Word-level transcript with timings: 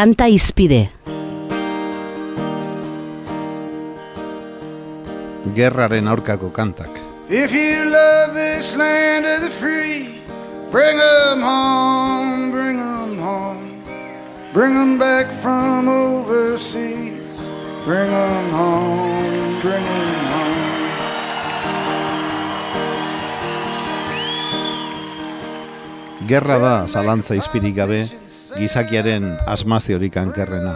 Kanta 0.00 0.24
izpide. 0.32 0.88
Gerraren 5.52 6.06
aurkako 6.08 6.48
kantak. 6.56 6.88
If 7.28 7.52
you 7.52 7.84
love 7.84 8.32
this 8.32 8.78
land 8.80 9.28
of 9.28 9.44
the 9.44 9.50
free, 9.52 10.24
bring 10.72 10.96
them 10.96 11.42
home, 11.44 12.48
bring 12.50 12.80
them 12.80 13.18
home. 13.20 13.84
Bring 14.54 14.72
them 14.72 14.96
back 14.96 15.28
from 15.42 15.84
overseas. 15.86 17.52
Bring 17.84 18.08
them 18.08 18.48
home, 18.56 19.60
bring 19.60 19.84
them 19.84 20.24
home. 20.32 20.56
Gerra 26.24 26.58
da 26.58 26.74
zalantza 26.88 27.36
izpirik 27.36 27.76
gabe 27.76 28.29
gizakiaren 28.58 29.36
asmaziorik 29.46 30.16
ankerrena. 30.16 30.74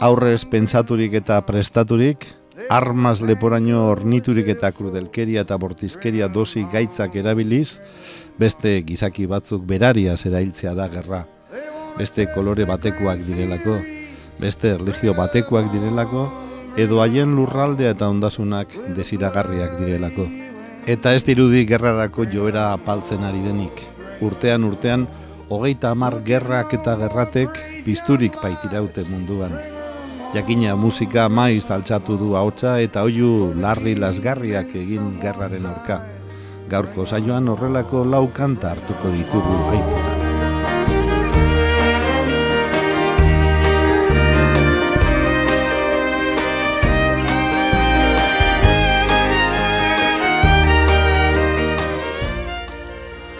Aurrez 0.00 0.44
pentsaturik 0.48 1.14
eta 1.20 1.40
prestaturik, 1.46 2.26
armaz 2.68 3.20
leporaino 3.24 3.86
orniturik 3.92 4.48
eta 4.52 4.72
krudelkeria 4.72 5.44
eta 5.46 5.56
bortizkeria 5.60 6.28
dosi 6.28 6.64
gaitzak 6.72 7.16
erabiliz, 7.16 7.80
beste 8.38 8.80
gizaki 8.86 9.26
batzuk 9.26 9.64
beraria 9.66 10.16
zerailtzea 10.16 10.74
da 10.74 10.88
gerra. 10.88 11.24
Beste 11.98 12.26
kolore 12.34 12.64
batekoak 12.68 13.24
direlako, 13.26 13.78
beste 14.40 14.76
religio 14.78 15.14
batekoak 15.14 15.70
direlako, 15.72 16.28
edo 16.80 17.00
haien 17.02 17.34
lurraldea 17.36 17.96
eta 17.96 18.08
ondasunak 18.08 18.72
desiragarriak 18.96 19.78
direlako. 19.80 20.28
Eta 20.88 21.12
ez 21.14 21.24
dirudi 21.26 21.66
gerrarako 21.68 22.24
joera 22.32 22.70
apaltzen 22.72 23.24
ari 23.26 23.42
denik. 23.44 23.82
Urtean 24.24 24.64
urtean, 24.64 25.06
hogeita 25.50 25.90
hamar 25.90 26.22
gerrak 26.22 26.70
eta 26.78 26.94
gerratek 26.94 27.56
pizturik 27.82 28.38
baitiraute 28.38 29.02
munduan. 29.10 29.56
Jakina 30.30 30.76
musika 30.78 31.26
maiz 31.28 31.66
altxatu 31.74 32.14
du 32.20 32.36
ahotsa 32.38 32.78
eta 32.78 33.02
oiu 33.02 33.50
larri 33.58 33.96
lasgarriak 33.98 34.70
egin 34.78 35.18
gerraren 35.22 35.66
aurka. 35.66 35.98
Gaurko 36.70 37.02
saioan 37.02 37.50
horrelako 37.50 38.04
lau 38.06 38.28
kanta 38.30 38.70
hartuko 38.76 39.10
ditugu 39.10 39.56
aiputa. 39.74 40.16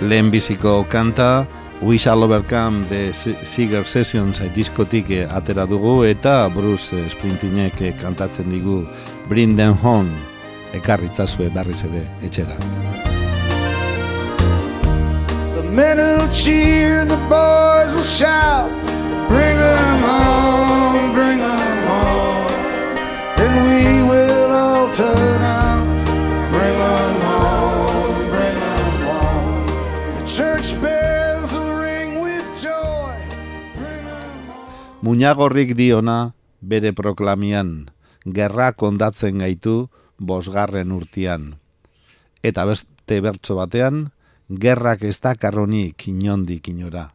Lehenbiziko 0.00 0.86
kanta, 0.88 1.44
We 1.80 1.96
Shall 1.96 2.24
Overcome 2.24 2.84
de 2.88 3.12
Seeger 3.12 3.84
Sessions 3.86 4.42
diskotik 4.54 5.10
eh, 5.10 5.28
atera 5.30 5.64
dugu 5.66 6.02
eta 6.04 6.48
Bruce 6.48 6.96
eh, 6.96 7.94
kantatzen 8.00 8.50
digu 8.50 8.84
Bring 9.28 9.56
Them 9.56 9.76
Home 9.82 10.10
ekarritzazue 10.74 11.50
berriz 11.50 11.82
ere 11.84 12.02
etxera. 12.22 12.56
The 15.54 15.62
men 15.62 15.98
cheer, 16.32 17.06
the 17.06 17.16
boys 17.28 17.87
Muñagorrik 35.18 35.72
diona 35.74 36.36
bere 36.62 36.92
proklamian, 36.94 37.90
gerra 38.22 38.68
kondatzen 38.78 39.40
gaitu 39.42 39.88
bosgarren 40.14 40.92
urtian. 40.94 41.56
Eta 42.46 42.62
beste 42.68 43.18
bertso 43.24 43.56
batean, 43.58 44.12
gerrak 44.46 45.02
ez 45.02 45.16
dakarronik 45.18 46.06
inondik 46.06 46.70
inora. 46.70 47.08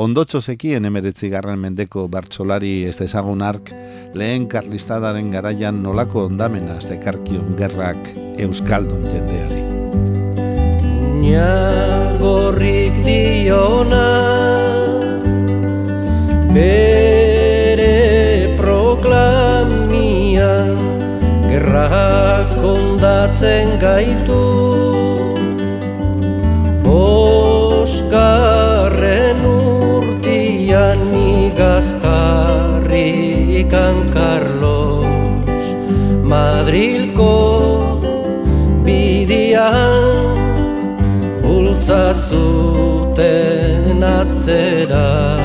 Ondotxo 0.00 0.40
zekien 0.40 0.88
emeretzi 0.88 1.28
garren 1.28 1.60
mendeko 1.60 2.06
bertsolari 2.08 2.72
ez 2.88 2.96
dezagun 3.02 3.44
ark, 3.44 3.74
lehen 4.16 4.48
karlistadaren 4.48 5.28
garaian 5.36 5.82
nolako 5.84 6.24
ondamena 6.30 6.78
ez 6.80 6.88
dekarkion 6.88 7.58
gerrak 7.60 8.08
euskaldun 8.40 9.04
jendeari. 9.12 9.60
Ñagorrik 11.20 11.63
kondatzen 23.24 23.80
gaitu 23.80 24.44
Bosgarren 26.84 28.20
urtian 29.48 31.00
igaz 31.16 31.88
jarrikan 32.02 33.96
Carlos. 34.12 35.06
Madrilko 36.22 37.36
bidian 38.84 40.20
bultza 41.40 42.12
zuten 42.12 44.02
atzera. 44.04 45.40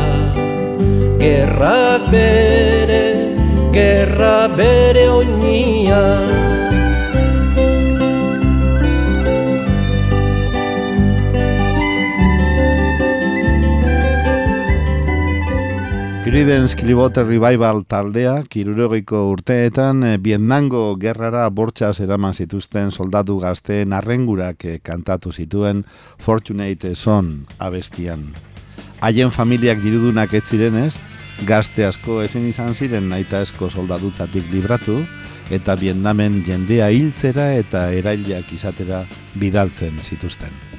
Gerrak 1.19 2.11
bere, 2.11 3.05
gerra 3.71 4.47
bere 4.57 5.09
oinian 5.09 6.28
Creedence 16.39 16.77
Clearwater 16.77 17.25
Revival 17.27 17.81
taldea, 17.83 18.45
kirurogeiko 18.47 19.25
urteetan, 19.27 20.05
eh, 20.07 20.17
Vietnamgo 20.23 20.95
gerrara 20.95 21.41
bortxaz 21.51 21.99
eraman 21.99 22.31
zituzten 22.31 22.93
soldatu 22.95 23.35
gazteen 23.41 23.91
arrengurak 23.91 24.63
eh, 24.63 24.77
kantatu 24.79 25.33
zituen 25.33 25.83
Fortunate 26.17 26.93
Son 26.95 27.45
abestian. 27.59 28.23
Haien 29.01 29.35
familiak 29.35 29.83
dirudunak 29.83 30.33
ez 30.33 30.45
zirenez, 30.45 30.93
gazte 31.43 31.83
asko 31.89 32.21
ezin 32.23 32.47
izan 32.47 32.71
ziren 32.73 33.11
naita 33.11 33.43
esko 33.43 33.67
soldadutzatik 33.69 34.47
libratu, 34.53 35.01
eta 35.51 35.75
Vietnamen 35.75 36.45
jendea 36.47 36.87
hiltzera 36.87 37.51
eta 37.59 37.89
erailak 37.91 38.55
izatera 38.55 39.03
bidaltzen 39.35 39.99
zituzten. 39.99 40.78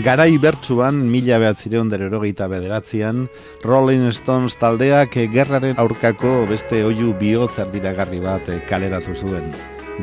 Garai 0.00 0.38
bertsuan, 0.40 1.02
mila 1.12 1.36
behatzireun 1.42 1.90
derogeita 1.92 2.46
bederatzean, 2.48 3.26
Rolling 3.66 4.06
Stones 4.16 4.54
taldeak 4.56 5.18
gerraren 5.34 5.76
aurkako 5.82 6.46
beste 6.48 6.80
oiu 6.86 7.10
bihotz 7.20 7.58
erdiragarri 7.66 8.22
bat 8.24 8.48
eh, 8.48 8.60
kaleratu 8.70 9.12
zuen. 9.12 9.50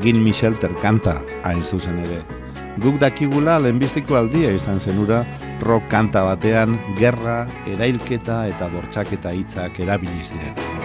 Gin 0.04 0.22
Michelter 0.22 0.76
kanta, 0.84 1.18
hain 1.48 1.64
zuzen 1.64 1.98
ere. 2.06 2.22
Guk 2.84 3.00
dakigula 3.02 3.58
lehenbiztiko 3.64 4.20
aldia 4.20 4.54
izan 4.54 4.78
zenura, 4.78 5.24
rock 5.66 5.90
kanta 5.90 6.28
batean, 6.28 6.78
gerra, 7.00 7.48
erailketa 7.74 8.44
eta 8.52 8.70
bortxaketa 8.76 9.34
hitzak 9.34 9.82
erabiliz 9.82 10.30
diren. 10.36 10.77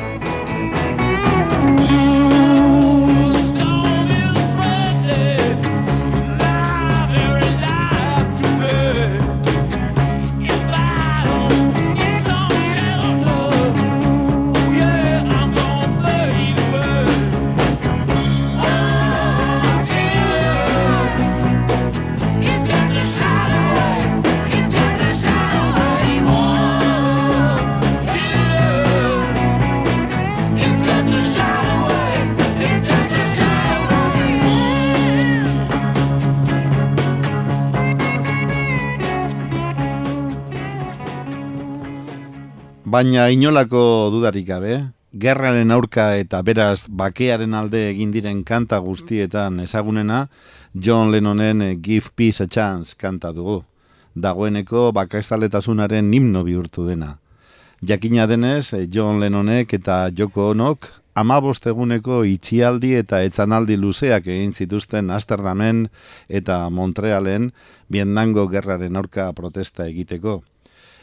Baina 42.93 43.31
inolako 43.33 44.11
dudarik 44.12 44.44
gabe, 44.50 44.75
gerraren 45.17 45.71
aurka 45.73 46.11
eta 46.21 46.43
beraz 46.44 46.91
bakearen 47.03 47.55
alde 47.56 47.81
egin 47.89 48.11
diren 48.12 48.43
kanta 48.44 48.77
guztietan 48.85 49.62
ezagunena, 49.65 50.27
John 50.75 51.09
Lennonen 51.15 51.62
Give 51.81 52.12
Peace 52.15 52.44
a 52.44 52.47
Chance 52.47 52.99
kanta 53.00 53.33
dugu. 53.33 53.62
Dagoeneko 54.12 54.91
bakaestaletasunaren 54.93 56.12
himno 56.12 56.44
bihurtu 56.44 56.85
dena. 56.91 57.15
Jakina 57.81 58.27
denez, 58.29 58.75
John 58.93 59.25
Lennonek 59.25 59.73
eta 59.81 60.11
Joko 60.12 60.50
Onok 60.50 60.93
amabost 61.15 61.73
eguneko 61.73 62.27
itxialdi 62.29 62.93
eta 63.00 63.23
etzanaldi 63.25 63.81
luzeak 63.81 64.29
egin 64.29 64.53
zituzten 64.53 65.09
Amsterdamen 65.09 65.87
eta 66.29 66.69
Montrealen 66.69 67.55
Biendango 67.88 68.50
gerraren 68.53 69.00
aurka 69.00 69.33
protesta 69.33 69.88
egiteko. 69.88 70.43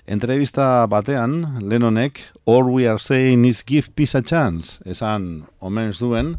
Entrevista 0.09 0.88
batean, 0.89 1.59
Lennonek, 1.61 2.17
all 2.47 2.63
we 2.73 2.88
are 2.88 2.97
saying 2.97 3.45
is 3.45 3.61
give 3.61 3.94
peace 3.95 4.15
a 4.15 4.23
chance, 4.23 4.81
esan 4.81 5.45
omen 5.61 5.91
duen, 5.94 6.31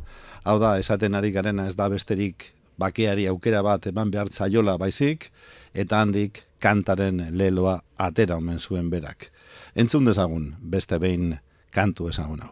hau 0.42 0.56
da, 0.58 0.72
esaten 0.82 1.14
ari 1.14 1.30
garena 1.30 1.68
ez 1.70 1.76
da 1.78 1.86
besterik 1.88 2.48
bakeari 2.82 3.28
aukera 3.30 3.62
bat 3.62 3.86
eman 3.86 4.10
behar 4.10 4.26
zaiola 4.26 4.74
baizik, 4.74 5.30
eta 5.72 6.00
handik 6.02 6.42
kantaren 6.58 7.28
leloa 7.30 7.76
atera 7.96 8.40
omen 8.42 8.58
zuen 8.58 8.90
berak. 8.90 9.30
Entzun 9.76 10.04
dezagun, 10.04 10.56
beste 10.58 10.98
behin 10.98 11.38
kantu 11.70 12.08
ezagun 12.10 12.42
hau. 12.42 12.50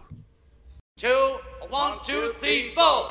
two, 0.97 1.39
one, 1.69 1.99
two, 2.07 2.33
three, 2.39 2.73
four. 2.77 3.09